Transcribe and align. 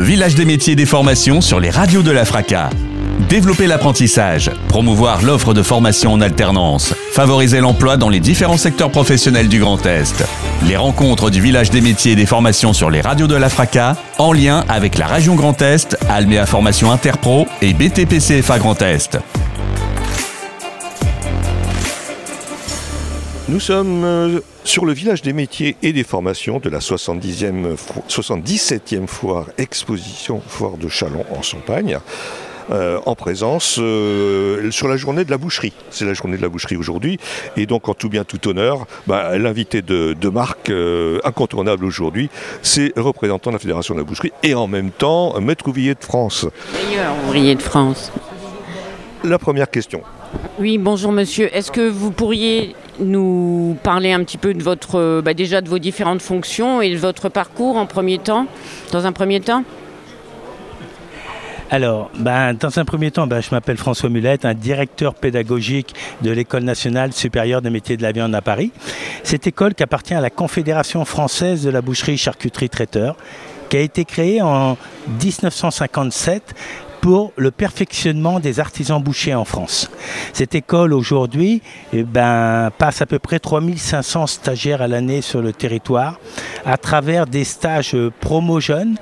le 0.00 0.06
village 0.06 0.34
des 0.34 0.46
métiers 0.46 0.72
et 0.72 0.76
des 0.76 0.86
formations 0.86 1.42
sur 1.42 1.60
les 1.60 1.68
radios 1.68 2.02
de 2.02 2.10
la 2.10 2.24
FRACA. 2.24 2.70
Développer 3.28 3.66
l'apprentissage, 3.66 4.50
promouvoir 4.66 5.20
l'offre 5.20 5.52
de 5.52 5.62
formation 5.62 6.14
en 6.14 6.22
alternance, 6.22 6.94
favoriser 7.12 7.60
l'emploi 7.60 7.98
dans 7.98 8.08
les 8.08 8.18
différents 8.18 8.56
secteurs 8.56 8.90
professionnels 8.90 9.48
du 9.48 9.60
Grand 9.60 9.84
Est. 9.84 10.24
Les 10.66 10.78
rencontres 10.78 11.28
du 11.28 11.42
village 11.42 11.68
des 11.68 11.82
métiers 11.82 12.12
et 12.12 12.16
des 12.16 12.24
formations 12.24 12.72
sur 12.72 12.88
les 12.88 13.02
radios 13.02 13.26
de 13.26 13.36
la 13.36 13.50
FRACA, 13.50 13.94
en 14.16 14.32
lien 14.32 14.64
avec 14.70 14.96
la 14.96 15.06
région 15.06 15.34
Grand 15.34 15.60
Est, 15.60 15.98
Alméa 16.08 16.46
Formation 16.46 16.90
Interpro 16.90 17.46
et 17.60 17.74
BTPCFA 17.74 18.58
Grand 18.58 18.80
Est. 18.80 19.18
Nous 23.50 23.58
sommes 23.58 24.04
euh, 24.04 24.38
sur 24.62 24.84
le 24.84 24.92
village 24.92 25.22
des 25.22 25.32
métiers 25.32 25.76
et 25.82 25.92
des 25.92 26.04
formations 26.04 26.60
de 26.60 26.68
la 26.68 26.78
70e, 26.78 27.76
77e 28.08 29.08
foire 29.08 29.46
exposition 29.58 30.40
foire 30.40 30.76
de 30.76 30.88
Chalon 30.88 31.24
en 31.36 31.42
Champagne. 31.42 31.98
Euh, 32.70 33.00
en 33.06 33.16
présence 33.16 33.78
euh, 33.80 34.70
sur 34.70 34.86
la 34.86 34.96
journée 34.96 35.24
de 35.24 35.32
la 35.32 35.38
boucherie. 35.38 35.72
C'est 35.90 36.04
la 36.04 36.14
journée 36.14 36.36
de 36.36 36.42
la 36.42 36.48
boucherie 36.48 36.76
aujourd'hui. 36.76 37.18
Et 37.56 37.66
donc, 37.66 37.88
en 37.88 37.94
tout 37.94 38.08
bien, 38.08 38.22
tout 38.22 38.46
honneur, 38.46 38.86
bah, 39.08 39.36
l'invité 39.36 39.82
de, 39.82 40.28
marque 40.28 40.70
incontournable 41.24 41.84
aujourd'hui, 41.84 42.30
c'est 42.62 42.92
représentant 42.96 43.50
de 43.50 43.56
la 43.56 43.58
Fédération 43.58 43.94
de 43.94 43.98
la 43.98 44.04
boucherie 44.04 44.30
et 44.44 44.54
en 44.54 44.68
même 44.68 44.92
temps 44.92 45.40
maître 45.40 45.66
ouvrier 45.66 45.96
de 45.96 46.04
France. 46.04 46.46
Meilleur 46.72 47.16
ouvrier 47.24 47.56
de 47.56 47.62
France. 47.62 48.12
La 49.24 49.40
première 49.40 49.68
question. 49.68 50.02
Oui, 50.60 50.78
bonjour 50.78 51.10
monsieur. 51.10 51.52
Est-ce 51.52 51.72
que 51.72 51.88
vous 51.88 52.12
pourriez 52.12 52.76
nous 53.00 53.76
parler 53.82 54.12
un 54.12 54.22
petit 54.24 54.38
peu 54.38 54.54
de 54.54 54.62
votre, 54.62 54.96
euh, 54.96 55.22
bah, 55.22 55.34
déjà 55.34 55.60
de 55.60 55.68
vos 55.68 55.78
différentes 55.78 56.22
fonctions 56.22 56.80
et 56.80 56.90
de 56.90 56.98
votre 56.98 57.28
parcours 57.28 57.76
en 57.76 57.86
premier 57.86 58.18
temps, 58.18 58.46
dans 58.92 59.06
un 59.06 59.12
premier 59.12 59.40
temps 59.40 59.64
alors, 61.72 62.10
ben, 62.18 62.52
dans 62.54 62.80
un 62.80 62.84
premier 62.84 63.12
temps, 63.12 63.28
ben, 63.28 63.40
je 63.40 63.50
m'appelle 63.52 63.76
François 63.76 64.08
Mulette, 64.08 64.44
un 64.44 64.54
directeur 64.54 65.14
pédagogique 65.14 65.94
de 66.20 66.32
l'École 66.32 66.64
nationale 66.64 67.12
supérieure 67.12 67.62
des 67.62 67.70
métiers 67.70 67.96
de 67.96 68.02
la 68.02 68.10
viande 68.10 68.34
à 68.34 68.42
Paris. 68.42 68.72
Cette 69.22 69.46
école 69.46 69.76
qui 69.76 69.84
appartient 69.84 70.14
à 70.14 70.20
la 70.20 70.30
Confédération 70.30 71.04
française 71.04 71.62
de 71.62 71.70
la 71.70 71.80
boucherie 71.80 72.18
charcuterie 72.18 72.70
traiteur, 72.70 73.16
qui 73.68 73.76
a 73.76 73.80
été 73.80 74.04
créée 74.04 74.42
en 74.42 74.76
1957 75.22 76.56
pour 77.00 77.32
le 77.36 77.52
perfectionnement 77.52 78.40
des 78.40 78.58
artisans 78.58 79.00
bouchers 79.00 79.34
en 79.34 79.44
France. 79.44 79.90
Cette 80.32 80.54
école 80.54 80.92
aujourd'hui 80.92 81.62
eh 81.92 82.02
ben, 82.02 82.70
passe 82.78 83.02
à 83.02 83.06
peu 83.06 83.18
près 83.18 83.38
3500 83.38 84.26
stagiaires 84.26 84.82
à 84.82 84.88
l'année 84.88 85.22
sur 85.22 85.42
le 85.42 85.52
territoire 85.52 86.18
à 86.64 86.76
travers 86.76 87.26
des 87.26 87.44
stages 87.44 87.96
promo 88.20 88.60
jeunes 88.60 88.96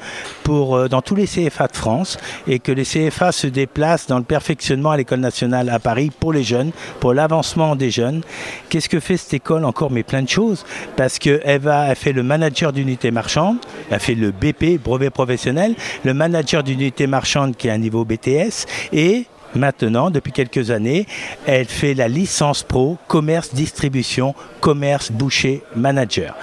euh, 0.49 0.89
dans 0.89 1.03
tous 1.03 1.15
les 1.15 1.27
CFA 1.27 1.67
de 1.67 1.77
France 1.77 2.17
et 2.47 2.59
que 2.59 2.73
les 2.73 2.85
CFA 2.85 3.33
se 3.33 3.47
déplacent 3.47 4.07
dans 4.07 4.19
le 4.19 4.25
perfectionnement 4.25 4.91
à 4.91 4.97
l'école 4.97 5.21
nationale 5.21 5.69
à 5.69 5.79
Paris 5.79 6.11
pour 6.19 6.33
les 6.33 6.43
jeunes, 6.43 6.71
pour 7.01 7.13
l'avancement 7.13 7.77
des 7.77 7.91
jeunes. 7.91 8.23
Qu'est-ce 8.69 8.89
que 8.89 9.01
fait 9.01 9.17
cette 9.17 9.35
école 9.35 9.65
encore 9.65 9.91
Mais 9.91 10.03
plein 10.03 10.23
de 10.23 10.29
choses 10.29 10.65
parce 10.97 11.19
qu'elle 11.19 11.61
fait 11.97 12.13
le 12.13 12.23
manager 12.23 12.73
d'unité 12.73 13.11
marchande, 13.11 13.59
elle 13.91 14.01
fait 14.01 14.15
le 14.15 14.31
BP, 14.31 14.83
brevet 14.83 15.11
professionnel, 15.11 15.75
le 16.05 16.15
manager 16.15 16.63
d'unité 16.63 17.07
marchande 17.07 17.57
qui 17.57 17.69
est 17.69 17.73
un 17.73 17.79
niveau 17.79 18.05
BTS 18.05 18.67
et 18.93 19.27
Maintenant, 19.55 20.11
depuis 20.11 20.33
quelques 20.33 20.71
années, 20.71 21.07
elle 21.47 21.67
fait 21.67 21.95
la 21.95 22.09
licence 22.09 22.63
pro 22.63 22.99
commerce 23.09 23.55
distribution, 23.55 24.35
commerce 24.61 25.11
boucher 25.11 25.63
manager. 25.75 26.35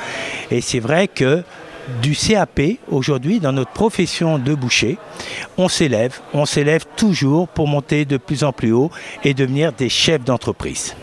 Et 0.52 0.62
c'est 0.62 0.80
vrai 0.80 1.08
que 1.08 1.44
du 2.02 2.16
CAP 2.16 2.62
aujourd'hui 2.90 3.40
dans 3.40 3.52
notre 3.52 3.72
profession 3.72 4.40
de 4.40 4.56
boucher, 4.56 4.98
on 5.58 5.68
s'élève, 5.70 6.20
on 6.34 6.46
s'élève 6.46 6.86
toujours 6.96 7.48
pour 7.48 7.68
monter 7.68 8.06
de 8.06 8.18
plus 8.18 8.44
en 8.44 8.52
plus 8.52 8.72
haut 8.72 8.90
et 9.24 9.34
devenir 9.34 9.72
des 9.72 9.90
chefs 9.90 10.24
d'entreprise. 10.24 10.96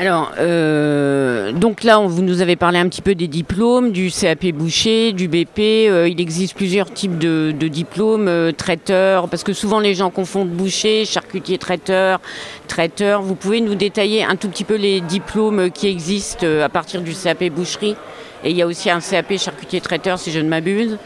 Alors, 0.00 0.32
euh, 0.38 1.52
donc 1.52 1.84
là, 1.84 1.98
vous 1.98 2.22
nous 2.22 2.40
avez 2.40 2.56
parlé 2.56 2.78
un 2.78 2.88
petit 2.88 3.02
peu 3.02 3.14
des 3.14 3.28
diplômes, 3.28 3.92
du 3.92 4.10
CAP 4.10 4.46
boucher, 4.46 5.12
du 5.12 5.28
BP. 5.28 5.58
Euh, 5.58 6.08
il 6.08 6.22
existe 6.22 6.54
plusieurs 6.56 6.90
types 6.90 7.18
de, 7.18 7.52
diplômes, 7.68 8.26
euh, 8.26 8.50
traiteur, 8.50 9.28
parce 9.28 9.44
que 9.44 9.52
souvent 9.52 9.78
les 9.78 9.94
gens 9.94 10.08
confondent 10.08 10.48
boucher, 10.48 11.04
charcutier 11.04 11.58
traiteur, 11.58 12.22
traiteur. 12.66 13.20
Vous 13.20 13.34
pouvez 13.34 13.60
nous 13.60 13.74
détailler 13.74 14.24
un 14.24 14.36
tout 14.36 14.48
petit 14.48 14.64
peu 14.64 14.76
les 14.76 15.02
diplômes 15.02 15.70
qui 15.70 15.88
existent 15.88 16.46
à 16.46 16.70
partir 16.70 17.02
du 17.02 17.12
CAP 17.12 17.50
boucherie? 17.50 17.94
Et 18.42 18.52
il 18.52 18.56
y 18.56 18.62
a 18.62 18.66
aussi 18.66 18.88
un 18.88 19.00
CAP 19.00 19.36
charcutier 19.36 19.82
traiteur, 19.82 20.18
si 20.18 20.32
je 20.32 20.40
ne 20.40 20.48
m'abuse. 20.48 20.96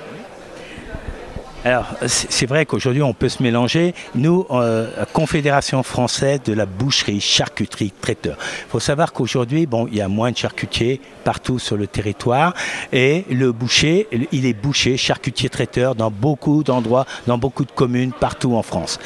Alors, 1.65 1.87
c'est 2.07 2.45
vrai 2.45 2.67
qu'aujourd'hui, 2.67 3.03
on 3.03 3.15
peut 3.15 3.31
se 3.31 3.43
mélanger. 3.43 3.95
Nous, 4.15 4.45
euh, 4.51 4.87
Confédération 5.15 5.83
française 5.83 6.43
de 6.45 6.53
la 6.53 6.67
boucherie, 6.67 7.21
charcuterie, 7.21 7.91
traiteur. 7.91 8.37
Il 8.67 8.71
faut 8.71 8.81
savoir 8.81 9.15
qu'aujourd'hui, 9.15 9.65
bon, 9.65 9.87
il 9.87 9.97
y 9.97 10.03
a 10.03 10.09
moins 10.09 10.31
de 10.31 10.37
charcutiers 10.37 11.01
partout 11.25 11.59
sur 11.59 11.79
le 11.79 11.87
territoire. 11.87 12.53
Et 12.93 13.25
le 13.31 13.51
boucher, 13.51 14.09
il 14.31 14.45
est 14.45 14.53
boucher, 14.53 14.99
charcutier, 14.99 15.49
traiteur 15.49 15.95
dans 15.95 16.11
beaucoup 16.11 16.63
d'endroits, 16.63 17.07
dans 17.27 17.39
beaucoup 17.39 17.65
de 17.65 17.73
communes, 17.73 18.13
partout 18.13 18.55
en 18.55 18.63
France. 18.63 19.01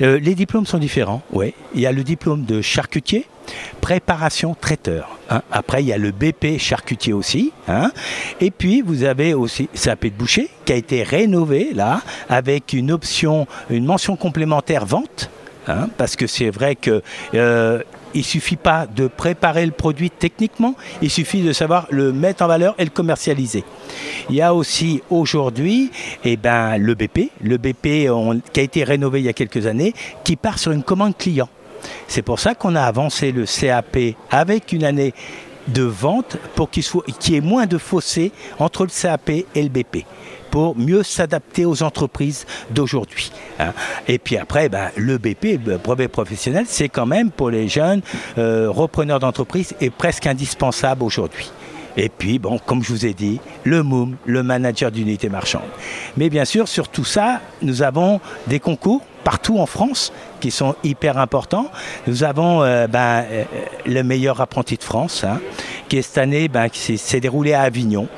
Euh, 0.00 0.18
les 0.18 0.34
diplômes 0.34 0.64
sont 0.64 0.78
différents, 0.78 1.20
oui. 1.32 1.52
Il 1.74 1.82
y 1.82 1.86
a 1.86 1.92
le 1.92 2.04
diplôme 2.04 2.46
de 2.46 2.62
charcutier, 2.62 3.26
préparation 3.80 4.56
traiteur. 4.58 5.18
Hein. 5.30 5.42
Après, 5.50 5.82
il 5.82 5.86
y 5.86 5.92
a 5.92 5.98
le 5.98 6.10
BP 6.10 6.58
charcutier 6.58 7.12
aussi. 7.12 7.52
Hein. 7.68 7.90
Et 8.40 8.50
puis, 8.50 8.82
vous 8.82 9.04
avez 9.04 9.34
aussi 9.34 9.68
CAP 9.68 10.04
de 10.04 10.10
boucher 10.10 10.50
qui 10.64 10.72
a 10.72 10.76
été 10.76 11.02
rénové 11.02 11.70
là 11.74 12.00
avec 12.28 12.72
une 12.72 12.90
option, 12.90 13.46
une 13.70 13.84
mention 13.84 14.16
complémentaire 14.16 14.86
vente. 14.86 15.30
Hein, 15.66 15.90
parce 15.98 16.16
que 16.16 16.26
c'est 16.26 16.48
vrai 16.48 16.76
que 16.76 17.02
euh, 17.34 17.82
il 18.14 18.24
suffit 18.24 18.56
pas 18.56 18.86
de 18.86 19.06
préparer 19.06 19.66
le 19.66 19.72
produit 19.72 20.10
techniquement, 20.10 20.74
il 21.02 21.10
suffit 21.10 21.42
de 21.42 21.52
savoir 21.52 21.86
le 21.90 22.12
mettre 22.12 22.42
en 22.42 22.46
valeur 22.46 22.74
et 22.78 22.84
le 22.84 22.90
commercialiser. 22.90 23.64
Il 24.30 24.36
y 24.36 24.40
a 24.40 24.54
aussi 24.54 25.02
aujourd'hui 25.10 25.90
eh 26.24 26.36
ben, 26.36 26.78
le 26.78 26.94
BP, 26.94 27.30
le 27.42 27.58
BP 27.58 28.08
qui 28.52 28.60
a 28.60 28.62
été 28.62 28.82
rénové 28.82 29.20
il 29.20 29.26
y 29.26 29.28
a 29.28 29.34
quelques 29.34 29.66
années, 29.66 29.92
qui 30.24 30.36
part 30.36 30.58
sur 30.58 30.72
une 30.72 30.82
commande 30.82 31.16
client. 31.16 31.50
C'est 32.06 32.22
pour 32.22 32.40
ça 32.40 32.54
qu'on 32.54 32.74
a 32.74 32.82
avancé 32.82 33.32
le 33.32 33.44
CAP 33.44 33.98
avec 34.30 34.72
une 34.72 34.84
année 34.84 35.14
de 35.68 35.82
vente 35.82 36.36
pour 36.54 36.70
qu'il 36.70 36.82
y 37.28 37.36
ait 37.36 37.40
moins 37.40 37.66
de 37.66 37.78
fossé 37.78 38.32
entre 38.58 38.84
le 38.84 38.90
CAP 38.90 39.30
et 39.30 39.62
le 39.62 39.68
BP 39.68 40.04
pour 40.50 40.76
mieux 40.76 41.02
s'adapter 41.02 41.66
aux 41.66 41.82
entreprises 41.82 42.46
d'aujourd'hui. 42.70 43.30
Hein. 43.58 43.72
Et 44.06 44.18
puis 44.18 44.38
après, 44.38 44.68
ben, 44.70 44.90
le 44.96 45.18
BP, 45.18 45.58
brevet 45.82 46.08
professionnel, 46.08 46.64
c'est 46.66 46.88
quand 46.88 47.06
même 47.06 47.30
pour 47.30 47.50
les 47.50 47.68
jeunes 47.68 48.00
euh, 48.38 48.70
repreneurs 48.70 49.20
d'entreprise 49.20 49.74
est 49.80 49.90
presque 49.90 50.26
indispensable 50.26 51.02
aujourd'hui. 51.02 51.50
Et 51.96 52.08
puis, 52.08 52.40
comme 52.66 52.82
je 52.82 52.92
vous 52.92 53.06
ai 53.06 53.14
dit, 53.14 53.40
le 53.64 53.82
MOOM, 53.82 54.16
le 54.24 54.42
manager 54.42 54.90
d'unité 54.90 55.28
marchande. 55.28 55.62
Mais 56.16 56.30
bien 56.30 56.44
sûr, 56.44 56.68
sur 56.68 56.88
tout 56.88 57.04
ça, 57.04 57.40
nous 57.62 57.82
avons 57.82 58.20
des 58.46 58.60
concours 58.60 59.02
partout 59.24 59.58
en 59.58 59.66
France 59.66 60.10
qui 60.40 60.50
sont 60.50 60.74
hyper 60.84 61.18
importants. 61.18 61.70
Nous 62.06 62.24
avons 62.24 62.62
euh, 62.62 62.86
ben, 62.86 63.24
euh, 63.30 63.44
le 63.84 64.02
meilleur 64.02 64.40
apprenti 64.40 64.76
de 64.76 64.82
France, 64.82 65.22
hein, 65.22 65.38
qui 65.88 66.02
cette 66.02 66.16
année 66.16 66.48
ben, 66.48 66.68
s'est 66.72 67.20
déroulé 67.20 67.52
à 67.52 67.62
Avignon. 67.62 68.08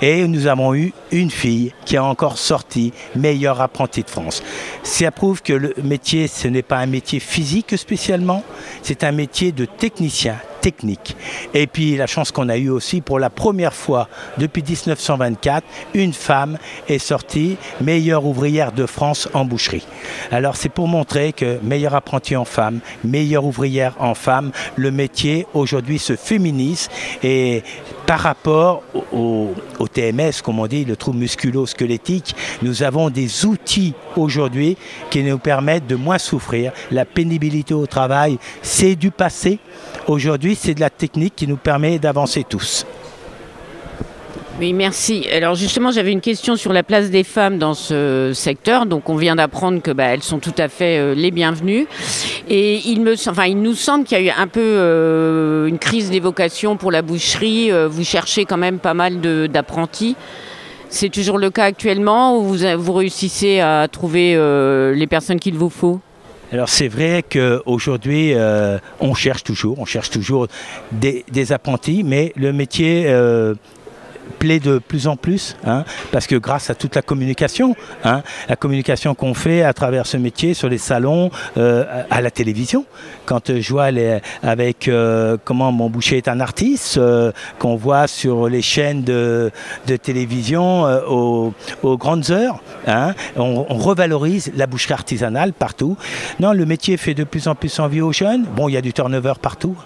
Et 0.00 0.28
nous 0.28 0.46
avons 0.46 0.74
eu 0.74 0.92
une 1.10 1.30
fille 1.30 1.72
qui 1.84 1.96
a 1.96 2.04
encore 2.04 2.38
sorti 2.38 2.92
meilleur 3.16 3.60
apprenti 3.60 4.02
de 4.02 4.10
France. 4.10 4.44
Ça 4.84 5.10
prouve 5.10 5.42
que 5.42 5.52
le 5.52 5.74
métier, 5.82 6.28
ce 6.28 6.46
n'est 6.46 6.62
pas 6.62 6.78
un 6.78 6.86
métier 6.86 7.18
physique 7.18 7.76
spécialement, 7.76 8.44
c'est 8.82 9.02
un 9.02 9.12
métier 9.12 9.50
de 9.52 9.64
technicien, 9.64 10.36
technique. 10.60 11.16
Et 11.54 11.66
puis 11.66 11.96
la 11.96 12.06
chance 12.06 12.30
qu'on 12.30 12.48
a 12.48 12.56
eue 12.56 12.70
aussi, 12.70 13.00
pour 13.00 13.18
la 13.18 13.30
première 13.30 13.74
fois 13.74 14.08
depuis 14.38 14.62
1924, 14.62 15.64
une 15.94 16.12
femme 16.12 16.58
est 16.88 16.98
sortie 16.98 17.56
meilleure 17.80 18.24
ouvrière 18.24 18.72
de 18.72 18.86
France 18.86 19.28
en 19.34 19.44
boucherie. 19.44 19.86
Alors 20.30 20.56
c'est 20.56 20.68
pour 20.68 20.88
montrer 20.88 21.32
que 21.32 21.58
meilleure 21.62 21.94
apprentie 21.94 22.36
en 22.36 22.44
femme, 22.44 22.80
meilleure 23.04 23.44
ouvrière 23.44 23.94
en 23.98 24.14
femme, 24.14 24.52
le 24.76 24.90
métier 24.90 25.46
aujourd'hui 25.54 25.98
se 25.98 26.16
féminise 26.16 26.88
et 27.22 27.62
par 28.10 28.18
rapport 28.18 28.82
au, 29.12 29.54
TMS, 29.86 30.42
comme 30.42 30.58
on 30.58 30.66
dit, 30.66 30.84
le 30.84 30.96
trouble 30.96 31.18
musculo-squelettique, 31.18 32.34
nous 32.60 32.82
avons 32.82 33.08
des 33.08 33.46
outils 33.46 33.94
aujourd'hui 34.16 34.76
qui 35.10 35.22
nous 35.22 35.38
permettent 35.38 35.86
de 35.86 35.94
moins 35.94 36.18
souffrir. 36.18 36.72
La 36.90 37.04
pénibilité 37.04 37.72
au 37.72 37.86
travail, 37.86 38.40
c'est 38.62 38.96
du 38.96 39.12
passé. 39.12 39.60
Aujourd'hui, 40.08 40.56
c'est 40.56 40.74
de 40.74 40.80
la 40.80 40.90
technique 40.90 41.36
qui 41.36 41.46
nous 41.46 41.56
permet 41.56 42.00
d'avancer 42.00 42.42
tous. 42.42 42.84
Oui, 44.60 44.74
merci. 44.74 45.26
Alors 45.32 45.54
justement, 45.54 45.90
j'avais 45.90 46.12
une 46.12 46.20
question 46.20 46.54
sur 46.54 46.74
la 46.74 46.82
place 46.82 47.08
des 47.08 47.24
femmes 47.24 47.56
dans 47.56 47.72
ce 47.72 48.32
secteur. 48.34 48.84
Donc 48.84 49.08
on 49.08 49.16
vient 49.16 49.34
d'apprendre 49.34 49.80
que 49.80 49.90
bah, 49.90 50.04
elles 50.04 50.22
sont 50.22 50.38
tout 50.38 50.52
à 50.58 50.68
fait 50.68 50.98
euh, 50.98 51.14
les 51.14 51.30
bienvenues. 51.30 51.86
Et 52.50 52.76
il 52.84 53.00
me, 53.00 53.14
enfin, 53.14 53.46
il 53.46 53.62
nous 53.62 53.72
semble 53.72 54.04
qu'il 54.04 54.18
y 54.18 54.20
a 54.20 54.24
eu 54.24 54.36
un 54.38 54.48
peu 54.48 54.60
euh, 54.60 55.66
une 55.66 55.78
crise 55.78 56.10
d'évocation 56.10 56.76
pour 56.76 56.92
la 56.92 57.00
boucherie. 57.00 57.72
Euh, 57.72 57.88
vous 57.88 58.04
cherchez 58.04 58.44
quand 58.44 58.58
même 58.58 58.80
pas 58.80 58.92
mal 58.92 59.22
d'apprentis. 59.48 60.14
C'est 60.90 61.08
toujours 61.08 61.38
le 61.38 61.48
cas 61.48 61.64
actuellement 61.64 62.36
ou 62.36 62.54
vous, 62.76 62.92
réussissez 62.92 63.60
à 63.60 63.88
trouver 63.90 64.34
les 64.94 65.06
personnes 65.06 65.40
qu'il 65.40 65.54
vous 65.54 65.70
faut? 65.70 66.00
Alors 66.52 66.68
c'est 66.68 66.88
vrai 66.88 67.22
qu'aujourd'hui, 67.22 68.34
on 68.98 69.14
cherche 69.14 69.44
toujours, 69.44 69.78
on 69.78 69.84
cherche 69.84 70.10
toujours 70.10 70.48
des, 70.90 71.52
apprentis, 71.52 72.02
mais 72.02 72.32
le 72.34 72.52
métier 72.52 73.06
plaît 74.30 74.60
de 74.60 74.78
plus 74.78 75.06
en 75.06 75.16
plus, 75.16 75.56
hein, 75.64 75.84
parce 76.12 76.26
que 76.26 76.36
grâce 76.36 76.70
à 76.70 76.74
toute 76.74 76.94
la 76.94 77.02
communication, 77.02 77.76
hein, 78.04 78.22
la 78.48 78.56
communication 78.56 79.14
qu'on 79.14 79.34
fait 79.34 79.62
à 79.62 79.72
travers 79.72 80.06
ce 80.06 80.16
métier 80.16 80.54
sur 80.54 80.68
les 80.68 80.78
salons, 80.78 81.30
euh, 81.56 81.84
à 82.10 82.20
la 82.20 82.30
télévision, 82.30 82.84
quand 83.26 83.58
je 83.60 83.70
vois 83.70 83.90
les, 83.90 84.18
avec 84.42 84.88
euh, 84.88 85.36
comment 85.44 85.72
mon 85.72 85.90
boucher 85.90 86.16
est 86.16 86.28
un 86.28 86.40
artiste, 86.40 86.98
euh, 86.98 87.32
qu'on 87.58 87.76
voit 87.76 88.06
sur 88.06 88.48
les 88.48 88.62
chaînes 88.62 89.02
de, 89.02 89.50
télévision 90.02 90.84
aux, 91.08 91.52
grandes 91.96 92.30
heures, 92.30 92.62
hein, 92.86 93.14
on, 93.36 93.64
revalorise 93.64 94.52
la 94.56 94.66
boucherie 94.66 94.94
artisanale 94.94 95.52
partout. 95.52 95.96
Non, 96.38 96.52
le 96.52 96.64
métier 96.64 96.96
fait 96.96 97.14
de 97.14 97.24
plus 97.24 97.48
en 97.48 97.54
plus 97.54 97.78
envie 97.80 98.00
aux 98.00 98.12
jeunes. 98.12 98.44
Bon, 98.56 98.68
il 98.68 98.72
y 98.72 98.76
a 98.76 98.80
du 98.80 98.92
turnover 98.92 99.34
partout, 99.40 99.76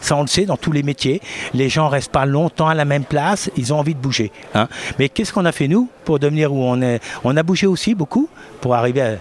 ça 0.00 0.16
on 0.16 0.22
le 0.22 0.26
sait 0.26 0.44
dans 0.44 0.56
tous 0.56 0.72
les 0.72 0.82
métiers. 0.82 1.20
Les 1.54 1.68
gens 1.68 1.88
restent 1.88 2.12
pas 2.12 2.26
longtemps 2.26 2.68
à 2.68 2.74
la 2.74 2.84
même 2.84 3.04
place, 3.04 3.50
ils 3.56 3.72
ont 3.72 3.78
envie 3.78 3.91
de 3.94 3.98
bouger. 3.98 4.30
Hein. 4.54 4.68
Mais 4.98 5.08
qu'est-ce 5.08 5.32
qu'on 5.32 5.44
a 5.44 5.52
fait 5.52 5.68
nous 5.68 5.88
pour 6.04 6.18
devenir 6.18 6.52
où 6.52 6.62
on 6.62 6.80
est? 6.82 7.00
On 7.24 7.36
a 7.36 7.42
bougé 7.42 7.66
aussi 7.66 7.94
beaucoup 7.94 8.28
pour 8.60 8.74
arriver 8.74 9.16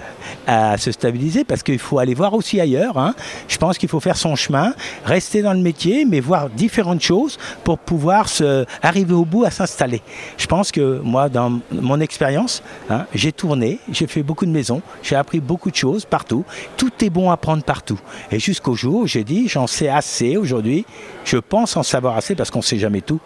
à, 0.48 0.78
se 0.78 0.92
stabiliser 0.92 1.44
parce 1.44 1.64
qu'il 1.64 1.80
faut 1.80 2.00
aller 2.00 2.14
voir 2.14 2.34
aussi 2.34 2.60
ailleurs. 2.62 2.98
Hein. 2.98 3.14
Je 3.48 3.58
pense 3.58 3.78
qu'il 3.78 3.90
faut 3.90 4.00
faire 4.00 4.18
son 4.18 4.36
chemin, 4.36 4.74
rester 5.06 5.42
dans 5.42 5.54
le 5.54 5.60
métier, 5.60 6.06
mais 6.06 6.20
voir 6.20 6.50
différentes 6.50 7.02
choses 7.02 7.38
pour 7.64 7.80
pouvoir 7.80 8.30
se, 8.30 8.66
arriver 8.82 9.14
au 9.14 9.26
bout 9.26 9.44
à 9.44 9.52
s'installer. 9.52 10.02
Je 10.38 10.46
pense 10.46 10.72
que 10.72 11.00
moi, 11.04 11.30
dans 11.30 11.60
mon 11.72 12.00
expérience, 12.00 12.64
hein, 12.90 13.06
j'ai 13.14 13.32
tourné, 13.32 13.80
j'ai 13.92 14.08
fait 14.08 14.24
beaucoup 14.24 14.46
de 14.46 14.52
maisons, 14.52 14.82
j'ai 15.02 15.16
appris 15.16 15.40
beaucoup 15.40 15.72
de 15.72 15.76
choses 15.76 16.06
partout. 16.06 16.46
Tout 16.78 16.92
est 17.04 17.10
bon 17.10 17.32
à 17.32 17.38
prendre 17.38 17.64
partout. 17.64 18.00
Et 18.32 18.40
jusqu'au 18.40 18.76
jour 18.76 19.02
où 19.02 19.08
j'ai 19.08 19.24
dit, 19.24 19.48
j'en 19.48 19.68
sais 19.68 19.90
assez 19.90 20.38
aujourd'hui, 20.38 20.86
je 21.26 21.38
pense 21.38 21.76
en 21.78 21.84
savoir 21.84 22.16
assez 22.16 22.36
parce 22.36 22.52
qu'on 22.52 22.60
ne 22.60 22.64
sait 22.64 22.80
jamais 22.80 23.02
tout. 23.02 23.20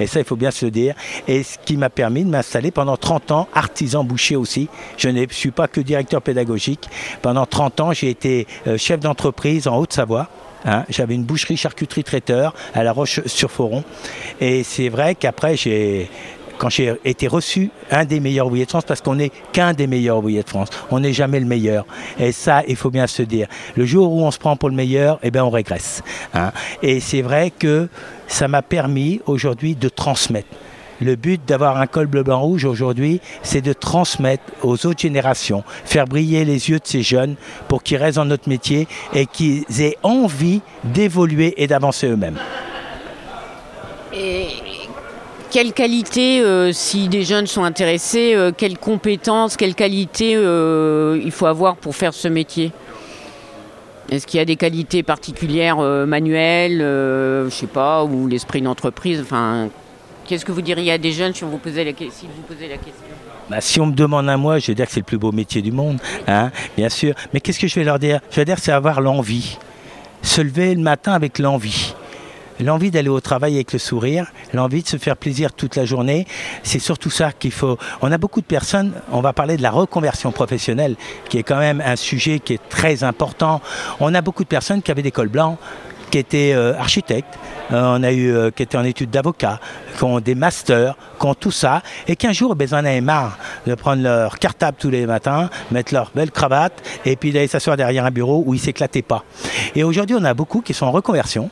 Et 0.00 0.06
ça, 0.06 0.20
il 0.20 0.24
faut 0.24 0.36
bien 0.36 0.50
se 0.50 0.64
le 0.64 0.70
dire 0.70 0.81
et 1.28 1.42
ce 1.42 1.58
qui 1.64 1.76
m'a 1.76 1.90
permis 1.90 2.24
de 2.24 2.30
m'installer 2.30 2.70
pendant 2.70 2.96
30 2.96 3.30
ans, 3.30 3.48
artisan 3.54 4.04
boucher 4.04 4.36
aussi. 4.36 4.68
Je 4.96 5.08
ne 5.08 5.26
suis 5.30 5.50
pas 5.50 5.68
que 5.68 5.80
directeur 5.80 6.22
pédagogique. 6.22 6.88
Pendant 7.20 7.46
30 7.46 7.80
ans, 7.80 7.92
j'ai 7.92 8.10
été 8.10 8.46
euh, 8.66 8.76
chef 8.76 9.00
d'entreprise 9.00 9.68
en 9.68 9.78
Haute-Savoie. 9.78 10.28
Hein. 10.64 10.84
J'avais 10.88 11.14
une 11.14 11.24
boucherie 11.24 11.56
charcuterie 11.56 12.04
traiteur 12.04 12.54
à 12.74 12.82
La 12.82 12.92
Roche-sur-Foron. 12.92 13.84
Et 14.40 14.62
c'est 14.62 14.88
vrai 14.88 15.14
qu'après, 15.14 15.56
quand 16.58 16.70
j'ai 16.70 16.94
été 17.04 17.26
reçu 17.26 17.70
un 17.90 18.04
des 18.04 18.20
meilleurs 18.20 18.46
ouvriers 18.46 18.64
de 18.64 18.70
France, 18.70 18.84
parce 18.86 19.00
qu'on 19.00 19.16
n'est 19.16 19.32
qu'un 19.52 19.72
des 19.72 19.86
meilleurs 19.86 20.18
ouvriers 20.18 20.44
de 20.44 20.48
France. 20.48 20.68
On 20.90 21.00
n'est 21.00 21.12
jamais 21.12 21.40
le 21.40 21.46
meilleur. 21.46 21.86
Et 22.18 22.32
ça, 22.32 22.62
il 22.68 22.76
faut 22.76 22.90
bien 22.90 23.06
se 23.06 23.22
dire. 23.22 23.48
Le 23.76 23.84
jour 23.84 24.12
où 24.12 24.22
on 24.22 24.30
se 24.30 24.38
prend 24.38 24.56
pour 24.56 24.68
le 24.68 24.76
meilleur, 24.76 25.18
eh 25.22 25.30
bien, 25.30 25.44
on 25.44 25.50
régresse. 25.50 26.02
Hein. 26.34 26.52
Et 26.82 27.00
c'est 27.00 27.22
vrai 27.22 27.50
que 27.50 27.88
ça 28.28 28.48
m'a 28.48 28.62
permis 28.62 29.20
aujourd'hui 29.26 29.74
de 29.74 29.88
transmettre. 29.88 30.48
Le 31.02 31.16
but 31.16 31.40
d'avoir 31.44 31.78
un 31.78 31.88
col 31.88 32.06
bleu 32.06 32.22
blanc 32.22 32.40
rouge 32.40 32.64
aujourd'hui, 32.64 33.20
c'est 33.42 33.60
de 33.60 33.72
transmettre 33.72 34.44
aux 34.62 34.86
autres 34.86 35.00
générations, 35.00 35.64
faire 35.84 36.06
briller 36.06 36.44
les 36.44 36.70
yeux 36.70 36.78
de 36.78 36.86
ces 36.86 37.02
jeunes 37.02 37.34
pour 37.66 37.82
qu'ils 37.82 37.96
restent 37.96 38.18
dans 38.18 38.24
notre 38.24 38.48
métier 38.48 38.86
et 39.12 39.26
qu'ils 39.26 39.64
aient 39.80 39.96
envie 40.04 40.60
d'évoluer 40.84 41.54
et 41.56 41.66
d'avancer 41.66 42.06
eux-mêmes. 42.06 42.38
Et 44.14 44.46
quelles 45.50 45.72
qualités, 45.72 46.40
euh, 46.40 46.70
si 46.72 47.08
des 47.08 47.24
jeunes 47.24 47.48
sont 47.48 47.64
intéressés, 47.64 48.34
euh, 48.36 48.52
quelles 48.56 48.78
compétences, 48.78 49.56
quelles 49.56 49.74
qualités 49.74 50.36
euh, 50.36 51.20
il 51.24 51.32
faut 51.32 51.46
avoir 51.46 51.74
pour 51.76 51.96
faire 51.96 52.14
ce 52.14 52.28
métier? 52.28 52.70
Est-ce 54.08 54.24
qu'il 54.24 54.38
y 54.38 54.40
a 54.40 54.44
des 54.44 54.56
qualités 54.56 55.02
particulières 55.02 55.78
manuelles, 55.78 56.80
je 56.80 57.50
sais 57.50 57.66
pas, 57.66 58.04
ou 58.04 58.26
l'esprit 58.26 58.60
d'entreprise 58.60 59.24
Qu'est-ce 60.26 60.44
que 60.44 60.52
vous 60.52 60.62
diriez 60.62 60.92
à 60.92 60.98
des 60.98 61.12
jeunes 61.12 61.34
si, 61.34 61.44
on 61.44 61.48
vous 61.48 61.58
posait 61.58 61.84
la, 61.84 61.92
si 61.92 62.26
vous 62.26 62.42
posez 62.42 62.68
la 62.68 62.76
question? 62.76 62.92
Bah, 63.50 63.60
si 63.60 63.80
on 63.80 63.86
me 63.86 63.92
demande 63.92 64.28
à 64.28 64.36
moi, 64.36 64.58
je 64.58 64.68
vais 64.68 64.74
dire 64.74 64.86
que 64.86 64.92
c'est 64.92 65.00
le 65.00 65.04
plus 65.04 65.18
beau 65.18 65.32
métier 65.32 65.62
du 65.62 65.72
monde, 65.72 65.98
hein, 66.28 66.50
bien 66.76 66.88
sûr. 66.88 67.14
Mais 67.32 67.40
qu'est-ce 67.40 67.58
que 67.58 67.66
je 67.66 67.74
vais 67.74 67.84
leur 67.84 67.98
dire? 67.98 68.20
Je 68.30 68.36
vais 68.36 68.44
dire 68.44 68.58
c'est 68.58 68.72
avoir 68.72 69.00
l'envie. 69.00 69.58
Se 70.22 70.40
lever 70.40 70.74
le 70.74 70.80
matin 70.80 71.12
avec 71.12 71.38
l'envie. 71.38 71.94
L'envie 72.60 72.92
d'aller 72.92 73.08
au 73.08 73.20
travail 73.20 73.54
avec 73.54 73.72
le 73.72 73.78
sourire, 73.78 74.26
l'envie 74.52 74.82
de 74.82 74.88
se 74.88 74.96
faire 74.96 75.16
plaisir 75.16 75.52
toute 75.52 75.74
la 75.74 75.84
journée, 75.84 76.26
c'est 76.62 76.78
surtout 76.78 77.10
ça 77.10 77.32
qu'il 77.32 77.50
faut. 77.50 77.76
On 78.02 78.12
a 78.12 78.18
beaucoup 78.18 78.40
de 78.40 78.46
personnes, 78.46 78.92
on 79.10 79.20
va 79.20 79.32
parler 79.32 79.56
de 79.56 79.62
la 79.62 79.70
reconversion 79.70 80.30
professionnelle, 80.30 80.94
qui 81.28 81.38
est 81.38 81.42
quand 81.42 81.58
même 81.58 81.82
un 81.84 81.96
sujet 81.96 82.38
qui 82.38 82.52
est 82.52 82.68
très 82.68 83.02
important. 83.02 83.60
On 83.98 84.14
a 84.14 84.20
beaucoup 84.20 84.44
de 84.44 84.48
personnes 84.48 84.80
qui 84.80 84.92
avaient 84.92 85.02
des 85.02 85.10
cols 85.10 85.28
blancs, 85.28 85.58
qui 86.12 86.18
étaient 86.18 86.52
euh, 86.52 86.78
architectes, 86.78 87.38
euh, 87.72 87.96
on 87.96 88.02
a 88.02 88.12
eu 88.12 88.30
euh, 88.30 88.50
qui 88.50 88.62
étaient 88.62 88.76
en 88.76 88.84
études 88.84 89.10
d'avocat, 89.10 89.58
qui 89.96 90.04
ont 90.04 90.20
des 90.20 90.34
masters, 90.34 90.94
qui 91.22 91.28
ont 91.28 91.34
tout 91.34 91.52
ça, 91.52 91.82
et 92.08 92.16
qu'un 92.16 92.32
jour, 92.32 92.56
ben, 92.56 92.66
ils 92.68 92.74
en 92.74 92.78
avaient 92.78 93.00
marre 93.00 93.38
de 93.66 93.74
prendre 93.74 94.02
leur 94.02 94.38
cartable 94.38 94.76
tous 94.78 94.90
les 94.90 95.06
matins, 95.06 95.48
mettre 95.70 95.94
leur 95.94 96.10
belle 96.14 96.32
cravate, 96.32 96.82
et 97.04 97.14
puis 97.14 97.30
d'aller 97.30 97.46
s'asseoir 97.46 97.76
derrière 97.76 98.04
un 98.04 98.10
bureau 98.10 98.42
où 98.44 98.54
ils 98.54 98.60
s'éclataient 98.60 99.02
pas. 99.02 99.24
Et 99.76 99.84
aujourd'hui, 99.84 100.16
on 100.18 100.24
a 100.24 100.34
beaucoup 100.34 100.60
qui 100.60 100.74
sont 100.74 100.86
en 100.86 100.90
reconversion, 100.90 101.50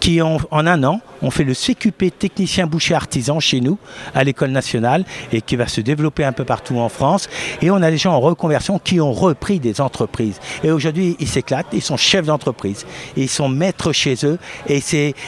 qui 0.00 0.20
ont, 0.20 0.38
en 0.50 0.66
un 0.66 0.82
an, 0.82 1.00
ont 1.22 1.30
fait 1.30 1.44
le 1.44 1.54
CQP 1.54 2.18
technicien 2.18 2.66
boucher 2.66 2.94
artisan 2.94 3.38
chez 3.38 3.60
nous, 3.60 3.78
à 4.12 4.24
l'école 4.24 4.50
nationale, 4.50 5.04
et 5.32 5.40
qui 5.40 5.54
va 5.54 5.68
se 5.68 5.80
développer 5.80 6.24
un 6.24 6.32
peu 6.32 6.44
partout 6.44 6.78
en 6.78 6.88
France. 6.88 7.28
Et 7.60 7.70
on 7.70 7.76
a 7.76 7.90
des 7.90 7.98
gens 7.98 8.14
en 8.14 8.20
reconversion 8.20 8.80
qui 8.80 9.00
ont 9.00 9.12
repris 9.12 9.60
des 9.60 9.80
entreprises. 9.80 10.40
Et 10.64 10.72
aujourd'hui, 10.72 11.16
ils 11.20 11.28
s'éclatent, 11.28 11.66
ils 11.72 11.82
sont 11.82 11.96
chefs 11.96 12.26
d'entreprise, 12.26 12.84
ils 13.16 13.28
sont 13.28 13.48
maîtres 13.48 13.92
chez 13.92 14.16
eux, 14.24 14.38
et, 14.68 14.82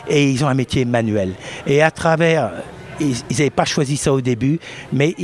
et 0.08 0.30
ils 0.30 0.44
ont 0.44 0.48
un 0.48 0.54
métier 0.54 0.84
manuel. 0.84 1.34
Et 1.68 1.80
à 1.80 1.92
travers 1.92 2.50
ils 3.00 3.16
n'avaient 3.30 3.50
pas 3.50 3.64
choisi 3.64 3.96
ça 3.96 4.12
au 4.12 4.20
début, 4.20 4.58
mais 4.92 5.14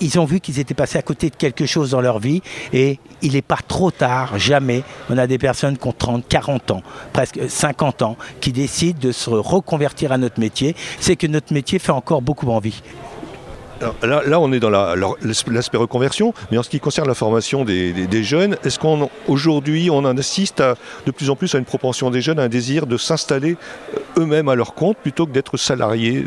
ils, 0.00 0.18
ont 0.18 0.24
vu 0.24 0.40
qu'ils 0.40 0.58
étaient 0.58 0.74
passés 0.74 0.98
à 0.98 1.02
côté 1.02 1.30
de 1.30 1.36
quelque 1.36 1.66
chose 1.66 1.90
dans 1.90 2.00
leur 2.00 2.18
vie 2.18 2.42
et 2.72 2.98
il 3.22 3.32
n'est 3.32 3.42
pas 3.42 3.58
trop 3.66 3.90
tard, 3.90 4.38
jamais. 4.38 4.82
On 5.10 5.18
a 5.18 5.26
des 5.26 5.38
personnes 5.38 5.76
qui 5.78 5.88
ont 5.88 5.94
30, 5.96 6.26
40 6.28 6.70
ans, 6.70 6.82
presque 7.12 7.40
50 7.48 8.02
ans, 8.02 8.16
qui 8.40 8.52
décident 8.52 8.98
de 9.00 9.12
se 9.12 9.30
reconvertir 9.30 10.12
à 10.12 10.18
notre 10.18 10.40
métier. 10.40 10.76
C'est 11.00 11.16
que 11.16 11.26
notre 11.26 11.52
métier 11.52 11.78
fait 11.78 11.92
encore 11.92 12.22
beaucoup 12.22 12.50
envie. 12.50 12.82
Là, 14.02 14.40
on 14.40 14.52
est 14.52 14.60
dans 14.60 14.70
l'aspect 14.70 15.76
reconversion, 15.76 16.32
mais 16.50 16.58
en 16.58 16.62
ce 16.62 16.70
qui 16.70 16.80
concerne 16.80 17.08
la 17.08 17.14
formation 17.14 17.64
des, 17.64 18.22
jeunes, 18.22 18.56
est-ce 18.64 18.78
qu'aujourd'hui 18.78 19.90
on, 19.90 19.98
en 19.98 20.16
assiste 20.16 20.62
de 21.04 21.10
plus 21.10 21.30
en 21.30 21.36
plus 21.36 21.54
à 21.54 21.58
une 21.58 21.64
propension 21.64 22.10
des 22.10 22.20
jeunes, 22.20 22.38
à 22.38 22.44
un 22.44 22.48
désir 22.48 22.86
de 22.86 22.96
s'installer 22.96 23.56
euh, 23.94 23.98
eux-mêmes 24.18 24.48
à 24.48 24.54
leur 24.54 24.74
compte 24.74 24.96
plutôt 24.96 25.26
que 25.26 25.32
d'être 25.32 25.56
salariés 25.56 26.24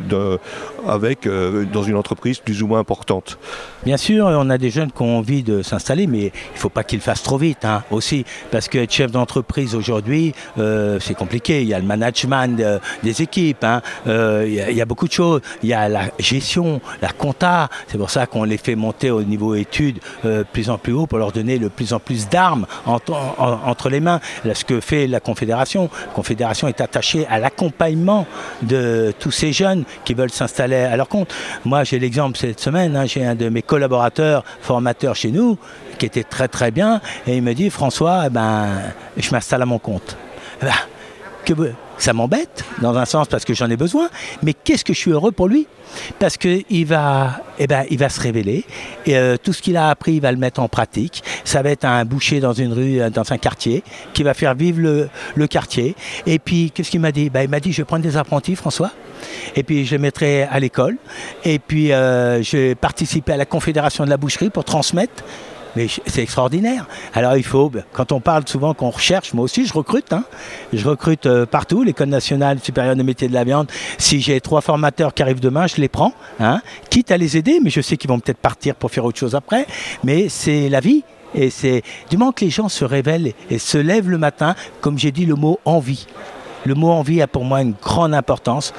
avec, 0.88 1.26
euh, 1.26 1.66
dans 1.66 1.84
une 1.84 1.96
entreprise 1.96 2.40
plus 2.40 2.62
ou 2.62 2.68
moins 2.68 2.80
importante 2.80 3.38
Bien 3.86 3.98
sûr, 3.98 4.26
on 4.26 4.50
a 4.50 4.58
des 4.58 4.70
jeunes 4.70 4.92
qui 4.92 5.02
ont 5.02 5.18
envie 5.18 5.44
de 5.44 5.62
s'installer, 5.62 6.06
mais 6.06 6.20
il 6.20 6.54
ne 6.54 6.60
faut 6.60 6.70
pas 6.70 6.84
qu'ils 6.84 7.02
fassent 7.02 7.24
trop 7.24 7.38
vite 7.38 7.66
hein, 7.66 7.84
aussi, 7.92 8.26
parce 8.52 8.68
que 8.68 8.78
être 8.78 8.92
chef 8.92 9.12
d'entreprise 9.12 9.76
aujourd'hui, 9.76 10.34
euh, 10.58 11.00
c'est 11.00 11.16
compliqué. 11.16 11.62
Il 11.62 11.68
y 11.68 11.74
a 11.74 11.80
le 11.80 11.86
management 11.86 12.62
des 13.04 13.22
équipes, 13.22 13.64
hein. 13.64 13.82
il, 14.06 14.54
y 14.54 14.82
a, 14.82 14.86
beaucoup 14.86 15.08
de 15.08 15.14
choses. 15.14 15.42
Il 15.64 15.70
y 15.70 15.74
a 15.74 15.88
la 15.88 16.04
gestion, 16.20 16.82
la 17.02 17.10
comptabilité 17.10 17.40
c'est 17.88 17.98
pour 17.98 18.10
ça 18.10 18.26
qu'on 18.26 18.44
les 18.44 18.58
fait 18.58 18.76
monter 18.76 19.12
au 19.12 19.24
niveau 19.24 19.56
études 19.56 20.00
euh, 20.26 20.44
plus 20.44 20.70
en 20.70 20.78
plus 20.78 20.94
haut 20.94 21.08
pour 21.08 21.18
leur 21.18 21.32
donner 21.32 21.60
de 21.60 21.68
plus 21.68 21.94
en 21.94 22.00
plus 22.00 22.28
d'armes 22.30 22.66
entre, 22.86 23.90
les 23.90 24.00
mains. 24.00 24.20
ce 24.54 24.66
que 24.66 24.80
fait 24.80 25.08
la 25.08 25.20
Confédération. 25.20 25.90
La 26.08 26.14
Confédération 26.14 26.68
est 26.68 26.82
attachée 26.82 27.26
à 27.28 27.40
l'accompagnement 27.40 27.79
de 28.62 29.14
tous 29.20 29.32
ces 29.32 29.54
jeunes 29.54 29.86
qui 30.04 30.14
veulent 30.14 30.32
s'installer 30.32 30.76
à 30.76 30.98
leur 30.98 31.08
compte. 31.08 31.34
Moi, 31.66 31.84
j'ai 31.84 32.00
l'exemple 32.00 32.38
cette 32.38 32.60
semaine, 32.60 32.96
hein, 32.96 33.06
j'ai 33.06 33.26
un 33.26 33.36
de 33.36 33.50
mes 33.50 33.62
collaborateurs 33.62 34.44
formateurs 34.62 35.16
chez 35.16 35.32
nous 35.32 35.58
qui 35.98 36.06
était 36.06 36.24
très 36.24 36.48
très 36.48 36.72
bien 36.72 37.02
et 37.26 37.38
il 37.38 37.44
me 37.44 37.54
dit 37.54 37.70
François, 37.70 38.24
eh 38.28 38.30
ben, 38.30 38.68
je 39.18 39.32
m'installe 39.32 39.62
à 39.62 39.66
mon 39.66 39.80
compte. 39.80 40.18
Eh 40.62 40.66
ben, 40.66 41.74
ça 42.00 42.14
m'embête, 42.14 42.64
dans 42.82 42.98
un 42.98 43.06
sens, 43.06 43.28
parce 43.28 43.46
que 43.46 43.54
j'en 43.54 43.70
ai 43.70 43.78
besoin, 43.78 44.10
mais 44.42 44.54
qu'est-ce 44.54 44.86
que 44.86 44.94
je 44.94 45.00
suis 45.00 45.12
heureux 45.12 45.32
pour 45.32 45.48
lui? 45.48 45.68
Parce 46.18 46.38
qu'il 46.38 46.86
va, 46.86 47.42
eh 47.58 47.68
ben, 47.68 47.86
va 47.92 48.10
se 48.10 48.22
révéler, 48.22 48.64
et 49.06 49.18
euh, 49.18 49.38
tout 49.42 49.54
ce 49.54 49.62
qu'il 49.62 49.76
a 49.78 49.90
appris, 49.90 50.14
il 50.14 50.22
va 50.22 50.32
le 50.32 50.38
mettre 50.38 50.62
en 50.62 50.70
pratique. 50.70 51.24
Ça 51.44 51.62
va 51.62 51.72
être 51.72 51.86
un 51.86 52.06
boucher 52.06 52.40
dans 52.40 52.54
une 52.54 52.74
rue, 52.74 53.02
euh, 53.02 53.10
dans 53.10 53.32
un 53.32 53.38
quartier, 53.38 53.84
qui 54.14 54.24
va 54.24 54.34
faire 54.34 54.56
vivre 54.56 54.80
le, 55.36 55.48
quartier. 55.48 55.96
Et 56.26 56.40
puis, 56.40 56.72
qu'est-ce 56.72 56.92
qu'il 56.92 57.02
m'a 57.02 57.12
dit? 57.12 57.30
Ben, 57.30 57.42
Il 57.42 57.50
m'a 57.50 57.60
dit, 57.60 57.74
je 57.74 57.82
vais 57.82 57.86
prendre 57.86 58.04
des 58.04 58.18
apprentis, 58.18 58.56
François, 58.56 58.92
et 59.56 59.64
puis 59.64 59.86
je 59.86 59.92
les 59.92 59.98
mettrai 59.98 60.44
à 60.44 60.60
l'école, 60.60 60.98
et 61.44 61.60
puis 61.60 61.92
euh, 61.92 62.42
je 62.42 62.56
vais 62.56 62.76
participer 62.76 63.34
à 63.34 63.38
la 63.38 63.46
Confédération 63.46 64.06
de 64.06 64.10
la 64.10 64.18
boucherie 64.18 64.50
pour 64.50 64.64
transmettre 64.64 65.24
mais 65.76 65.88
c'est 66.06 66.22
extraordinaire. 66.22 66.88
Alors 67.14 67.38
il 67.38 67.44
faut, 67.44 67.70
ben, 67.70 67.84
quand 67.94 68.12
on 68.12 68.20
parle 68.20 68.48
souvent 68.48 68.74
qu'on 68.74 68.90
recherche, 68.90 69.34
moi 69.34 69.44
aussi 69.44 69.66
je 69.66 69.74
recrute. 69.74 70.14
Hein. 70.14 70.24
Je 70.74 70.88
recrute 70.88 71.26
euh, 71.26 71.46
partout, 71.46 71.84
l'École 71.84 72.10
nationale 72.10 72.60
supérieure 72.60 72.96
des 72.96 73.04
métiers 73.04 73.28
de 73.28 73.34
la 73.34 73.44
viande. 73.44 73.68
Si 73.98 74.22
j'ai 74.22 74.40
trois 74.42 74.62
formateurs 74.62 75.14
qui 75.14 75.22
arrivent 75.22 75.40
demain, 75.40 75.68
je 75.68 75.78
les 75.78 75.90
prends, 75.90 76.14
hein, 76.40 76.62
quitte 76.90 77.12
à 77.12 77.18
les 77.18 77.38
aider, 77.38 77.60
mais 77.62 77.70
je 77.70 77.82
sais 77.82 77.98
qu'ils 77.98 78.10
vont 78.10 78.20
peut-être 78.20 78.38
partir 78.38 78.76
pour 78.76 78.92
faire 78.92 79.06
autre 79.06 79.20
chose 79.20 79.36
après. 79.36 79.66
Mais 80.04 80.30
c'est 80.30 80.70
la 80.70 80.80
vie. 80.80 81.04
Et 81.36 81.52
c'est 81.52 81.84
du 82.10 82.18
moment 82.18 82.32
que 82.32 82.44
les 82.44 82.50
gens 82.50 82.70
se 82.70 82.84
révèlent 82.84 83.34
et 83.52 83.60
se 83.60 83.78
lèvent 83.78 84.10
le 84.10 84.18
matin, 84.18 84.56
comme 84.82 84.98
j'ai 84.98 85.12
dit 85.12 85.26
le 85.26 85.36
mot 85.36 85.60
envie. 85.64 86.08
Le 86.66 86.74
mot 86.74 86.90
envie 86.90 87.22
a 87.22 87.28
pour 87.28 87.46
moi 87.46 87.62
une 87.62 87.74
grande 87.82 88.14
importance. 88.14 88.74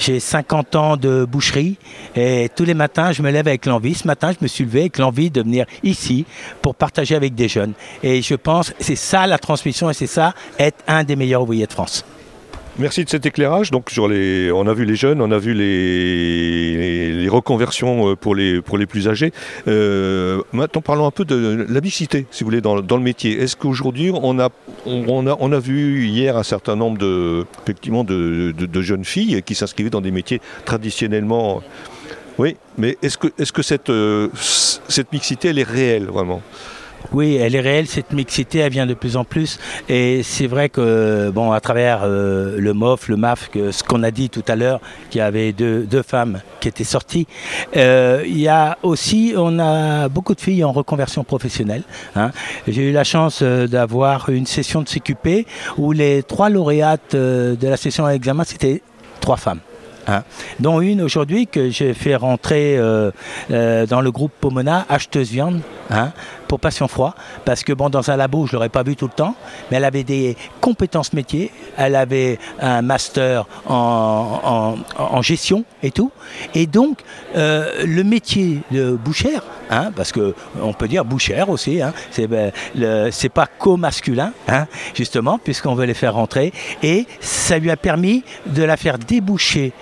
J'ai 0.00 0.18
50 0.18 0.76
ans 0.76 0.96
de 0.96 1.26
boucherie 1.26 1.76
et 2.16 2.48
tous 2.56 2.64
les 2.64 2.72
matins, 2.72 3.12
je 3.12 3.20
me 3.20 3.30
lève 3.30 3.46
avec 3.46 3.66
l'envie. 3.66 3.94
Ce 3.94 4.06
matin, 4.06 4.32
je 4.32 4.38
me 4.40 4.48
suis 4.48 4.64
levé 4.64 4.80
avec 4.80 4.96
l'envie 4.96 5.30
de 5.30 5.42
venir 5.42 5.66
ici 5.82 6.24
pour 6.62 6.74
partager 6.74 7.14
avec 7.14 7.34
des 7.34 7.48
jeunes. 7.48 7.74
Et 8.02 8.22
je 8.22 8.34
pense 8.34 8.72
c'est 8.80 8.96
ça 8.96 9.26
la 9.26 9.36
transmission 9.36 9.90
et 9.90 9.94
c'est 9.94 10.06
ça 10.06 10.32
être 10.58 10.82
un 10.86 11.04
des 11.04 11.16
meilleurs 11.16 11.42
ouvriers 11.42 11.66
de 11.66 11.72
France. 11.72 12.02
Merci 12.80 13.04
de 13.04 13.10
cet 13.10 13.26
éclairage. 13.26 13.70
Donc 13.70 13.92
on 13.98 14.66
a 14.66 14.74
vu 14.74 14.86
les 14.86 14.96
jeunes, 14.96 15.20
on 15.20 15.30
a 15.30 15.38
vu 15.38 15.52
les, 15.52 17.28
reconversions 17.28 18.12
euh, 18.12 18.16
pour 18.16 18.34
les, 18.34 18.86
plus 18.86 19.06
âgés. 19.06 19.32
Euh, 19.68 20.40
maintenant, 20.52 20.80
parlons 20.80 21.06
un 21.06 21.10
peu 21.10 21.26
de 21.26 21.66
la 21.68 21.80
mixité, 21.82 22.26
si 22.30 22.42
vous 22.42 22.48
voulez, 22.48 22.62
dans, 22.62 22.76
le 22.76 23.02
métier. 23.02 23.38
Est-ce 23.38 23.54
qu'aujourd'hui, 23.54 24.10
on 24.14 24.38
a, 24.38 25.60
vu 25.60 26.06
hier 26.06 26.38
un 26.38 26.42
certain 26.42 26.74
nombre 26.74 26.96
de, 26.96 27.44
jeunes 28.80 29.04
filles 29.04 29.42
qui 29.44 29.54
s'inscrivaient 29.54 29.90
dans 29.90 30.00
des 30.00 30.10
métiers 30.10 30.40
traditionnellement? 30.64 31.62
Oui, 32.38 32.56
mais 32.78 32.96
est-ce 33.02 33.18
que, 33.18 33.26
est 33.26 33.44
-ce 33.44 33.52
que 33.52 33.62
cette, 33.62 33.90
euh, 33.90 34.28
cette 34.88 35.12
mixité, 35.12 35.48
elle 35.48 35.58
est 35.58 35.70
réelle 35.78 36.06
vraiment? 36.06 36.40
Oui, 37.12 37.36
elle 37.36 37.56
est 37.56 37.60
réelle, 37.60 37.86
cette 37.86 38.12
mixité, 38.12 38.58
elle 38.58 38.72
vient 38.72 38.86
de 38.86 38.94
plus 38.94 39.16
en 39.16 39.24
plus. 39.24 39.58
Et 39.88 40.22
c'est 40.22 40.46
vrai 40.46 40.68
que, 40.68 41.30
bon, 41.30 41.52
à 41.52 41.60
travers 41.60 42.00
euh, 42.04 42.56
le 42.58 42.72
MOF, 42.72 43.08
le 43.08 43.16
MAF, 43.16 43.50
ce 43.52 43.82
qu'on 43.82 44.02
a 44.02 44.10
dit 44.10 44.30
tout 44.30 44.44
à 44.46 44.56
l'heure, 44.56 44.80
qu'il 45.10 45.18
y 45.18 45.22
avait 45.22 45.52
deux, 45.52 46.02
femmes 46.02 46.40
qui 46.60 46.68
étaient 46.68 46.84
sorties, 46.84 47.26
euh, 47.76 48.22
il 48.24 48.38
y 48.38 48.48
a 48.48 48.78
aussi, 48.82 49.34
on 49.36 49.58
a 49.58 50.08
beaucoup 50.08 50.34
de 50.34 50.40
filles 50.40 50.64
en 50.64 50.72
reconversion 50.72 51.24
professionnelle. 51.24 51.82
Hein. 52.16 52.30
J'ai 52.68 52.88
eu 52.88 52.92
la 52.92 53.04
chance 53.04 53.40
euh, 53.42 53.66
d'avoir 53.66 54.28
une 54.28 54.46
session 54.46 54.82
de 54.82 54.88
CQP 54.88 55.46
où 55.76 55.92
les 55.92 56.22
trois 56.22 56.48
lauréates 56.48 57.14
de 57.14 57.68
la 57.68 57.76
session 57.76 58.06
à 58.06 58.12
l'examen, 58.12 58.44
c'était 58.44 58.82
trois 59.20 59.36
femmes. 59.36 59.60
Hein. 60.06 60.24
dont 60.58 60.80
une 60.80 61.02
aujourd'hui 61.02 61.46
que 61.46 61.68
j'ai 61.68 61.92
fait 61.92 62.16
rentrer 62.16 62.78
dans 63.50 64.00
le 64.00 64.10
groupe 64.10 64.32
Pomona, 64.40 64.86
acheteuse 64.88 65.30
viande, 65.30 65.60
hein, 65.90 66.12
pour 66.50 66.58
Passion 66.58 66.88
Froid, 66.88 67.14
parce 67.44 67.62
que 67.62 67.72
bon, 67.72 67.90
dans 67.90 68.10
un 68.10 68.16
labo, 68.16 68.44
je 68.44 68.50
ne 68.50 68.56
l'aurais 68.56 68.70
pas 68.70 68.82
vu 68.82 68.96
tout 68.96 69.04
le 69.06 69.12
temps, 69.12 69.36
mais 69.70 69.76
elle 69.76 69.84
avait 69.84 70.02
des 70.02 70.36
compétences 70.60 71.12
métiers, 71.12 71.52
elle 71.76 71.94
avait 71.94 72.40
un 72.60 72.82
master 72.82 73.46
en, 73.68 74.74
gestion 75.22 75.64
et 75.84 75.92
tout. 75.92 76.10
Et 76.56 76.66
donc, 76.66 77.02
euh, 77.36 77.86
le 77.86 78.02
métier 78.02 78.62
de 78.72 78.90
bouchère, 78.96 79.44
hein, 79.70 79.92
parce 79.94 80.10
qu'on 80.10 80.72
peut 80.72 80.88
dire 80.88 81.04
bouchère 81.04 81.50
aussi, 81.50 81.80
hein, 81.80 81.92
c'est 82.10 82.26
ben, 82.26 82.50
pas 83.32 83.46
co-masculin, 83.46 84.32
hein, 84.48 84.66
justement, 84.92 85.38
puisqu'on 85.38 85.76
veut 85.76 85.86
les 85.86 85.94
faire 85.94 86.14
rentrer, 86.14 86.52
et 86.82 87.06
ça 87.20 87.58
lui 87.58 87.70
a 87.70 87.76
permis 87.76 88.24
de 88.46 88.64
la 88.64 88.76
faire 88.76 88.98
déboucher 88.98 89.72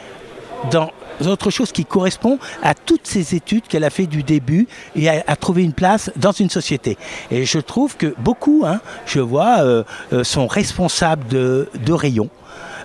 dans 0.71 0.91
autre 1.27 1.51
chose 1.51 1.73
qui 1.73 1.85
correspond 1.85 2.39
à 2.63 2.75
toutes 2.75 3.07
ces 3.07 3.35
études 3.35 3.67
qu'elle 3.67 3.85
a 3.85 3.91
fait 3.91 4.07
du 4.07 4.23
début 4.23 4.69
et 4.97 5.09
à, 5.09 5.37
trouver 5.37 5.63
une 5.63 5.73
place 5.73 6.11
dans 6.17 6.33
une 6.33 6.51
société. 6.51 6.97
Et 7.31 7.45
je 7.45 7.59
trouve 7.59 7.97
que 7.97 8.15
beaucoup, 8.19 8.65
hein, 8.67 8.81
je 9.07 9.21
vois, 9.21 9.61
euh, 9.61 9.85
euh, 10.13 10.25
sont 10.25 10.47
responsables 10.47 11.27
de, 11.29 11.69
rayons. 11.89 12.29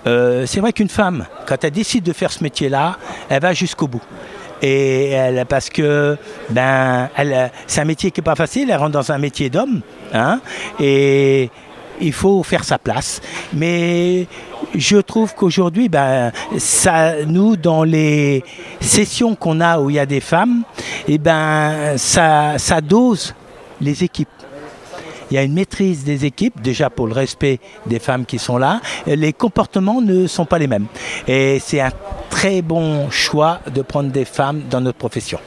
Euh, 0.07 0.45
c'est 0.45 0.59
vrai 0.59 0.73
qu'une 0.73 0.89
femme, 0.89 1.25
quand 1.45 1.63
elle 1.63 1.71
décide 1.71 2.03
de 2.03 2.13
faire 2.13 2.31
ce 2.31 2.43
métier-là, 2.43 2.97
elle 3.29 3.41
va 3.41 3.53
jusqu'au 3.53 3.87
bout. 3.87 4.01
Et 4.61 5.09
elle, 5.09 5.45
parce 5.45 5.69
que 5.69 6.17
ben, 6.49 7.09
c'est 7.67 7.81
un 7.81 7.85
métier 7.85 8.11
qui 8.11 8.21
n'est 8.21 8.25
pas 8.25 8.35
facile, 8.35 8.69
elle 8.69 8.77
rentre 8.77 8.91
dans 8.91 9.11
un 9.11 9.17
métier 9.17 9.49
d'homme. 9.49 9.81
Hein, 10.13 10.39
et 10.79 11.49
il 12.01 12.13
faut 12.13 12.43
faire 12.43 12.63
sa 12.63 12.77
place. 12.77 13.21
Mais 13.53 14.27
je 14.75 14.97
trouve 14.97 15.35
qu'aujourd'hui, 15.35 15.89
ben, 15.89 16.31
ça, 16.57 17.25
nous, 17.25 17.55
dans 17.55 17.83
les 17.83 18.43
sessions 18.79 19.35
qu'on 19.35 19.61
a 19.61 19.79
où 19.79 19.89
il 19.89 19.95
y 19.95 19.99
a 19.99 20.05
des 20.05 20.19
femmes, 20.19 20.63
eh 21.07 21.17
ben, 21.17 21.97
ça 21.97 22.81
dose 22.81 23.33
les 23.81 24.03
équipes. 24.03 24.29
Il 25.31 25.35
y 25.35 25.37
a 25.37 25.43
une 25.43 25.53
maîtrise 25.53 26.03
des 26.03 26.25
équipes, 26.25 26.61
déjà 26.61 26.89
pour 26.89 27.07
le 27.07 27.13
respect 27.13 27.59
des 27.87 27.99
femmes 27.99 28.25
qui 28.25 28.37
sont 28.37 28.57
là. 28.57 28.81
Les 29.07 29.33
comportements 29.33 29.99
ne 29.99 30.27
sont 30.27 30.45
pas 30.45 30.59
les 30.59 30.67
mêmes. 30.67 30.85
Et 31.27 31.59
c'est 31.59 31.81
un 31.81 31.91
très 32.29 32.61
bon 32.61 33.09
choix 33.09 33.59
de 33.73 33.81
prendre 33.81 34.11
des 34.11 34.25
femmes 34.25 34.63
dans 34.69 34.81
notre 34.81 34.99
profession. 34.99 35.39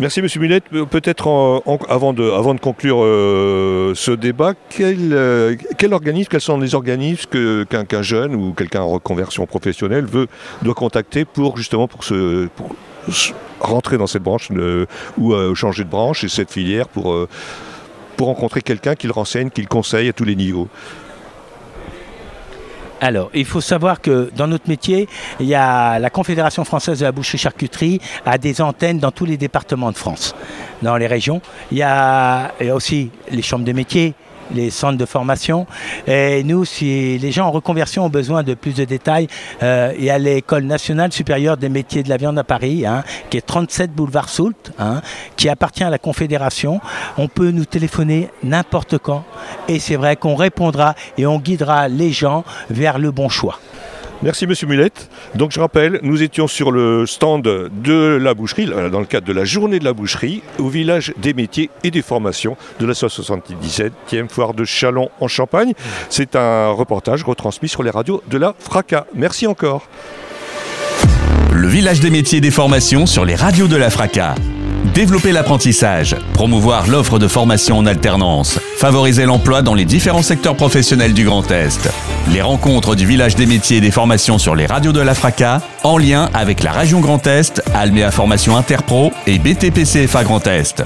Merci 0.00 0.22
Monsieur 0.22 0.40
Mulette. 0.40 0.64
Euh, 0.72 0.86
peut-être 0.86 1.62
avant, 1.90 2.14
de, 2.14 2.30
avant 2.30 2.54
de 2.54 2.60
conclure 2.60 3.04
euh, 3.04 3.92
ce 3.94 4.10
débat, 4.10 4.54
euh, 4.80 5.54
quel, 5.76 5.92
organisme, 5.92 6.30
quels 6.30 6.40
sont 6.40 6.58
les 6.58 6.74
organismes 6.74 7.28
qu'un 7.68 8.02
jeune 8.02 8.34
ou 8.34 8.54
quelqu'un 8.54 8.80
en 8.80 8.88
reconversion 8.88 9.44
professionnelle 9.44 10.06
veut, 10.06 10.26
doit 10.62 10.72
contacter 10.72 11.26
pour 11.26 11.58
justement 11.58 11.86
pour 11.86 12.02
se, 12.02 12.48
rentrer 13.60 13.98
dans 13.98 14.06
cette 14.06 14.22
branche 14.22 14.48
ou 15.18 15.34
changer 15.54 15.84
de 15.84 15.90
branche 15.90 16.24
et 16.24 16.28
cette 16.28 16.50
filière 16.50 16.88
pour, 16.88 17.14
pour 18.16 18.26
rencontrer 18.28 18.62
quelqu'un 18.62 18.94
qui 18.94 19.06
le 19.06 19.12
renseigne, 19.12 19.50
qui 19.50 19.60
le 19.60 19.68
conseille 19.68 20.08
à 20.08 20.14
tous 20.14 20.24
les 20.24 20.36
niveaux? 20.36 20.68
Alors, 23.00 23.30
il 23.32 23.46
faut 23.46 23.62
savoir 23.62 24.02
que 24.02 24.30
dans 24.36 24.46
notre 24.46 24.68
métier, 24.68 25.08
il 25.40 25.46
y 25.46 25.54
a 25.54 25.98
la 25.98 26.10
Confédération 26.10 26.64
française 26.64 26.98
de 27.00 27.04
la 27.06 27.12
boucherie-charcuterie 27.12 27.98
a 28.26 28.36
des 28.36 28.60
antennes 28.60 28.98
dans 28.98 29.10
tous 29.10 29.24
les 29.24 29.38
départements 29.38 29.90
de 29.90 29.96
France, 29.96 30.34
dans 30.82 30.96
les 30.96 31.06
régions. 31.06 31.40
Il 31.72 31.78
y 31.78 31.82
a, 31.82 32.52
il 32.60 32.66
y 32.66 32.70
a 32.70 32.74
aussi 32.74 33.10
les 33.30 33.40
chambres 33.40 33.64
de 33.64 33.72
métiers, 33.72 34.14
les 34.54 34.70
centres 34.70 34.98
de 34.98 35.04
formation. 35.04 35.66
Et 36.06 36.42
nous, 36.44 36.64
si 36.64 37.18
les 37.18 37.32
gens 37.32 37.46
en 37.46 37.50
reconversion 37.50 38.04
ont 38.06 38.10
besoin 38.10 38.42
de 38.42 38.54
plus 38.54 38.74
de 38.74 38.84
détails, 38.84 39.28
euh, 39.62 39.92
il 39.98 40.04
y 40.04 40.10
a 40.10 40.18
l'École 40.18 40.64
nationale 40.64 41.12
supérieure 41.12 41.56
des 41.56 41.68
métiers 41.68 42.02
de 42.02 42.08
la 42.08 42.16
viande 42.16 42.38
à 42.38 42.44
Paris, 42.44 42.86
hein, 42.86 43.04
qui 43.30 43.36
est 43.36 43.46
37 43.46 43.92
boulevard 43.92 44.28
Soult, 44.28 44.72
hein, 44.78 45.00
qui 45.36 45.48
appartient 45.48 45.84
à 45.84 45.90
la 45.90 45.98
Confédération. 45.98 46.80
On 47.18 47.28
peut 47.28 47.50
nous 47.50 47.64
téléphoner 47.64 48.28
n'importe 48.42 48.98
quand 48.98 49.24
et 49.68 49.78
c'est 49.78 49.96
vrai 49.96 50.16
qu'on 50.16 50.34
répondra 50.34 50.94
et 51.18 51.26
on 51.26 51.38
guidera 51.38 51.88
les 51.88 52.12
gens 52.12 52.44
vers 52.70 52.98
le 52.98 53.10
bon 53.10 53.28
choix. 53.28 53.58
Merci 54.22 54.46
Monsieur 54.46 54.66
Mulette. 54.66 55.08
Donc 55.34 55.50
je 55.50 55.60
rappelle, 55.60 55.98
nous 56.02 56.22
étions 56.22 56.46
sur 56.46 56.72
le 56.72 57.06
stand 57.06 57.42
de 57.42 58.18
la 58.20 58.34
boucherie, 58.34 58.66
dans 58.66 59.00
le 59.00 59.06
cadre 59.06 59.26
de 59.26 59.32
la 59.32 59.46
journée 59.46 59.78
de 59.78 59.84
la 59.84 59.94
boucherie, 59.94 60.42
au 60.58 60.68
village 60.68 61.14
des 61.16 61.32
métiers 61.32 61.70
et 61.84 61.90
des 61.90 62.02
formations 62.02 62.56
de 62.80 62.86
la 62.86 62.92
77e 62.92 64.28
foire 64.28 64.52
de 64.52 64.64
Chalon 64.64 65.10
en 65.20 65.28
Champagne. 65.28 65.72
C'est 66.10 66.36
un 66.36 66.68
reportage 66.68 67.24
retransmis 67.24 67.70
sur 67.70 67.82
les 67.82 67.90
radios 67.90 68.22
de 68.28 68.36
la 68.36 68.54
FRACA. 68.58 69.06
Merci 69.14 69.46
encore. 69.46 69.88
Le 71.52 71.68
village 71.68 72.00
des 72.00 72.10
métiers 72.10 72.38
et 72.38 72.42
des 72.42 72.50
formations 72.50 73.06
sur 73.06 73.24
les 73.24 73.34
radios 73.34 73.68
de 73.68 73.76
la 73.76 73.88
FRACA. 73.88 74.34
Développer 74.84 75.30
l'apprentissage, 75.30 76.16
promouvoir 76.32 76.88
l'offre 76.88 77.18
de 77.18 77.28
formation 77.28 77.78
en 77.78 77.86
alternance, 77.86 78.58
favoriser 78.78 79.26
l'emploi 79.26 79.62
dans 79.62 79.74
les 79.74 79.84
différents 79.84 80.22
secteurs 80.22 80.56
professionnels 80.56 81.12
du 81.12 81.24
Grand 81.24 81.48
Est. 81.50 81.88
Les 82.32 82.42
rencontres 82.42 82.96
du 82.96 83.06
village 83.06 83.36
des 83.36 83.46
métiers 83.46 83.76
et 83.76 83.80
des 83.80 83.90
formations 83.90 84.38
sur 84.38 84.56
les 84.56 84.66
radios 84.66 84.92
de 84.92 85.00
la 85.00 85.14
FRACA, 85.14 85.60
en 85.84 85.98
lien 85.98 86.30
avec 86.32 86.62
la 86.62 86.72
région 86.72 87.00
Grand 87.00 87.26
Est, 87.26 87.62
Alméa 87.74 88.10
Formation 88.10 88.56
Interpro 88.56 89.12
et 89.26 89.38
BTPCFA 89.38 90.24
Grand 90.24 90.46
Est. 90.46 90.82